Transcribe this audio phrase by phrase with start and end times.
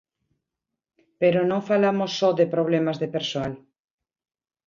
[1.21, 3.53] Pero non falamos só de problemas de persoal.